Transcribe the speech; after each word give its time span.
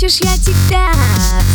Хочешь, 0.00 0.20
я 0.20 0.36
тебя 0.38 0.92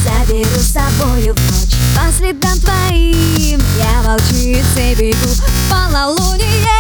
заберу 0.03 0.59
с 0.59 0.73
собою 0.73 1.33
в 1.33 1.39
ночь. 1.49 1.77
По 1.95 2.11
следам 2.11 2.59
твоим 2.59 3.61
я 3.77 4.01
волчицей 4.01 4.95
бегу. 4.95 5.29
Полнолуние 5.69 6.72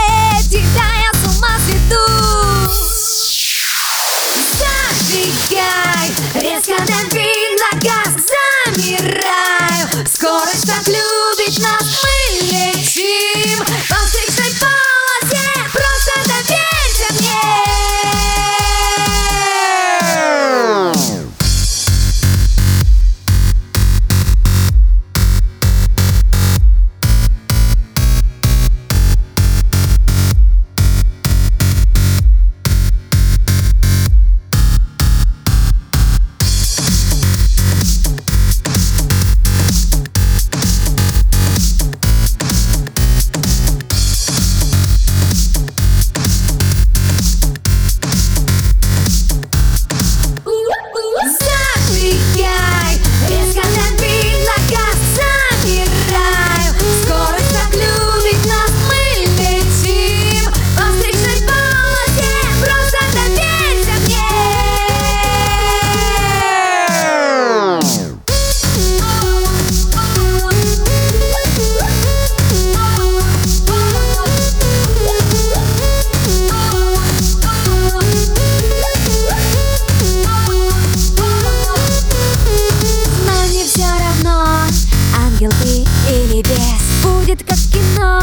Будет 87.33 87.47
как 87.47 87.57
кино, 87.57 88.21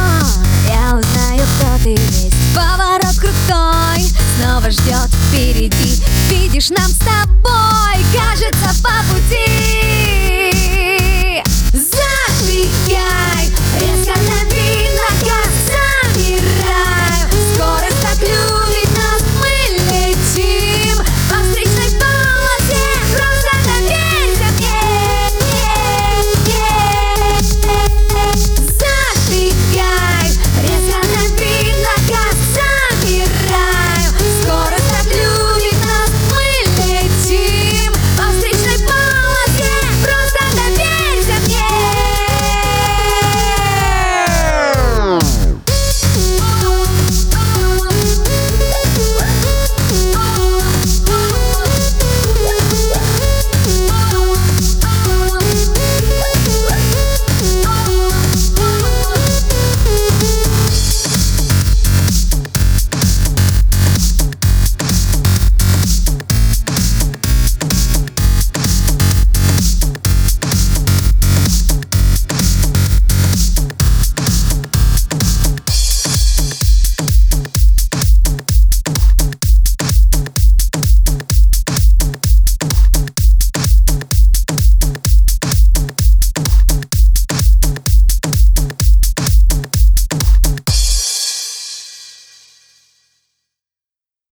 я 0.68 0.96
узнаю, 0.96 1.42
кто 1.58 1.82
ты 1.82 1.90
есть. 1.90 2.54
Поворот 2.54 3.16
крутой, 3.18 4.04
снова 4.38 4.70
ждет 4.70 5.10
впереди. 5.26 6.00
Видишь, 6.28 6.70
нам 6.70 6.86
с 6.86 6.98
тобой 6.98 8.04
кажется 8.14 8.82
по 8.84 8.92
пути 9.12 9.49